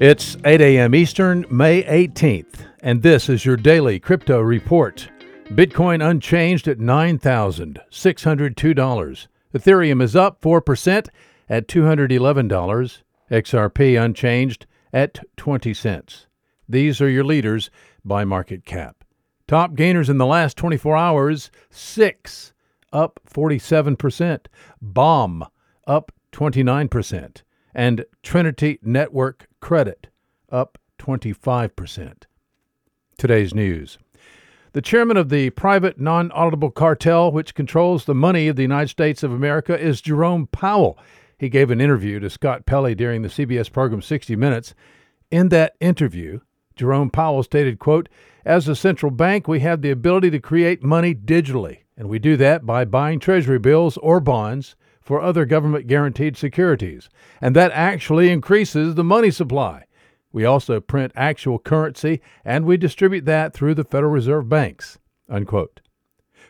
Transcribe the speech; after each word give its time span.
It's 0.00 0.36
8 0.44 0.60
a.m. 0.60 0.94
Eastern, 0.94 1.44
May 1.50 1.82
18th, 1.82 2.64
and 2.84 3.02
this 3.02 3.28
is 3.28 3.44
your 3.44 3.56
daily 3.56 3.98
crypto 3.98 4.40
report. 4.40 5.08
Bitcoin 5.48 6.08
unchanged 6.08 6.68
at 6.68 6.78
$9,602. 6.78 9.26
Ethereum 9.52 10.00
is 10.00 10.14
up 10.14 10.40
4% 10.40 11.08
at 11.48 11.66
$211. 11.66 13.02
XRP 13.28 14.00
unchanged 14.00 14.66
at 14.92 15.18
20 15.36 15.74
cents. 15.74 16.28
These 16.68 17.00
are 17.00 17.10
your 17.10 17.24
leaders 17.24 17.68
by 18.04 18.24
market 18.24 18.64
cap. 18.64 19.02
Top 19.48 19.74
gainers 19.74 20.08
in 20.08 20.18
the 20.18 20.26
last 20.26 20.56
24 20.56 20.96
hours, 20.96 21.50
6 21.70 22.52
up 22.92 23.18
47%, 23.28 24.46
Bomb 24.80 25.44
up 25.88 26.12
29%, 26.30 27.42
and 27.78 28.04
Trinity 28.24 28.80
Network 28.82 29.46
Credit 29.60 30.08
up 30.50 30.78
25%. 30.98 32.24
Today's 33.16 33.54
news. 33.54 33.98
The 34.72 34.82
chairman 34.82 35.16
of 35.16 35.28
the 35.28 35.50
private 35.50 36.00
non 36.00 36.30
auditable 36.30 36.74
cartel, 36.74 37.30
which 37.30 37.54
controls 37.54 38.04
the 38.04 38.16
money 38.16 38.48
of 38.48 38.56
the 38.56 38.62
United 38.62 38.88
States 38.88 39.22
of 39.22 39.32
America, 39.32 39.78
is 39.78 40.00
Jerome 40.00 40.48
Powell. 40.48 40.98
He 41.38 41.48
gave 41.48 41.70
an 41.70 41.80
interview 41.80 42.18
to 42.18 42.28
Scott 42.28 42.66
Pelley 42.66 42.96
during 42.96 43.22
the 43.22 43.28
CBS 43.28 43.70
program 43.70 44.02
60 44.02 44.34
Minutes. 44.34 44.74
In 45.30 45.48
that 45.50 45.76
interview, 45.78 46.40
Jerome 46.74 47.10
Powell 47.10 47.44
stated, 47.44 47.78
quote, 47.78 48.08
As 48.44 48.66
a 48.66 48.74
central 48.74 49.12
bank, 49.12 49.46
we 49.46 49.60
have 49.60 49.82
the 49.82 49.92
ability 49.92 50.30
to 50.30 50.40
create 50.40 50.82
money 50.82 51.14
digitally, 51.14 51.82
and 51.96 52.08
we 52.08 52.18
do 52.18 52.36
that 52.38 52.66
by 52.66 52.84
buying 52.84 53.20
treasury 53.20 53.60
bills 53.60 53.96
or 53.98 54.18
bonds 54.18 54.74
for 55.08 55.22
other 55.22 55.46
government 55.46 55.86
guaranteed 55.86 56.36
securities, 56.36 57.08
and 57.40 57.56
that 57.56 57.72
actually 57.72 58.28
increases 58.28 58.94
the 58.94 59.02
money 59.02 59.30
supply. 59.30 59.86
We 60.32 60.44
also 60.44 60.80
print 60.80 61.12
actual 61.16 61.58
currency 61.58 62.20
and 62.44 62.66
we 62.66 62.76
distribute 62.76 63.24
that 63.24 63.54
through 63.54 63.76
the 63.76 63.84
Federal 63.84 64.12
Reserve 64.12 64.50
banks. 64.50 64.98
Unquote. 65.26 65.80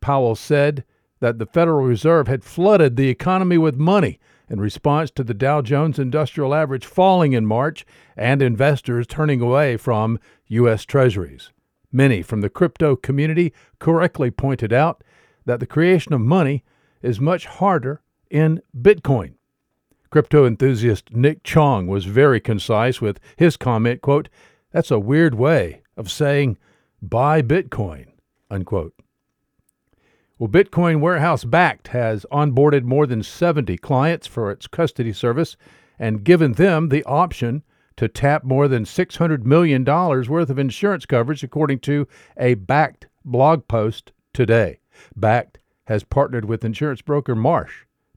Powell 0.00 0.34
said 0.34 0.82
that 1.20 1.38
the 1.38 1.46
Federal 1.46 1.86
Reserve 1.86 2.26
had 2.26 2.42
flooded 2.42 2.96
the 2.96 3.08
economy 3.08 3.56
with 3.56 3.76
money 3.76 4.18
in 4.48 4.60
response 4.60 5.12
to 5.12 5.22
the 5.22 5.32
Dow 5.32 5.62
Jones 5.62 6.00
Industrial 6.00 6.52
Average 6.52 6.86
falling 6.86 7.34
in 7.34 7.46
March 7.46 7.86
and 8.16 8.42
investors 8.42 9.06
turning 9.06 9.40
away 9.40 9.76
from 9.76 10.18
U.S. 10.48 10.84
Treasuries. 10.84 11.52
Many 11.92 12.20
from 12.20 12.40
the 12.40 12.50
crypto 12.50 12.96
community 12.96 13.52
correctly 13.78 14.32
pointed 14.32 14.72
out 14.72 15.04
that 15.46 15.60
the 15.60 15.68
creation 15.68 16.12
of 16.12 16.20
money 16.20 16.64
is 17.00 17.20
much 17.20 17.46
harder 17.46 18.02
in 18.30 18.62
Bitcoin. 18.76 19.34
Crypto 20.10 20.46
enthusiast 20.46 21.14
Nick 21.14 21.44
Chong 21.44 21.86
was 21.86 22.04
very 22.04 22.40
concise 22.40 23.00
with 23.00 23.20
his 23.36 23.56
comment, 23.56 24.00
quote, 24.00 24.28
That's 24.72 24.90
a 24.90 24.98
weird 24.98 25.34
way 25.34 25.82
of 25.96 26.10
saying 26.10 26.58
buy 27.00 27.42
Bitcoin, 27.42 28.06
unquote. 28.50 28.94
Well, 30.38 30.48
Bitcoin 30.48 31.00
Warehouse 31.00 31.44
Bakkt 31.44 31.88
has 31.88 32.26
onboarded 32.32 32.82
more 32.82 33.06
than 33.06 33.22
70 33.22 33.76
clients 33.78 34.26
for 34.26 34.50
its 34.50 34.66
custody 34.66 35.12
service 35.12 35.56
and 35.98 36.24
given 36.24 36.54
them 36.54 36.88
the 36.88 37.04
option 37.04 37.62
to 37.96 38.08
tap 38.08 38.42
more 38.42 38.66
than 38.66 38.84
$600 38.84 39.44
million 39.44 39.84
worth 39.84 40.48
of 40.48 40.58
insurance 40.58 41.04
coverage, 41.04 41.44
according 41.44 41.78
to 41.80 42.08
a 42.38 42.54
Bakkt 42.54 43.04
blog 43.24 43.68
post 43.68 44.12
today. 44.32 44.80
Bakkt 45.16 45.56
has 45.84 46.02
partnered 46.04 46.46
with 46.46 46.64
insurance 46.64 47.02
broker 47.02 47.36
Marsh 47.36 47.84